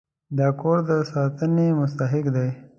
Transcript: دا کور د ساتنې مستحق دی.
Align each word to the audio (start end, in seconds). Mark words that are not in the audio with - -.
دا 0.37 0.47
کور 0.59 0.77
د 0.89 0.91
ساتنې 1.11 1.67
مستحق 1.79 2.25
دی. 2.35 2.49